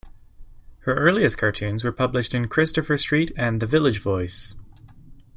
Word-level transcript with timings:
Her 0.79 0.95
earliest 0.95 1.37
cartoons 1.37 1.83
were 1.83 1.91
published 1.91 2.33
in 2.33 2.47
"Christopher 2.47 2.97
Street" 2.97 3.31
and 3.37 3.59
"The 3.59 3.67
Village 3.67 4.01
Voice". 4.01 4.55